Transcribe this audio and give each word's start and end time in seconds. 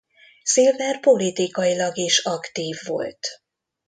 Silver 0.43 0.99
politikailag 0.99 1.97
is 1.97 2.19
aktív 2.25 2.75
volt. 2.87 3.27